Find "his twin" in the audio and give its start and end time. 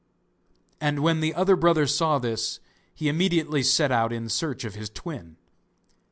4.73-5.37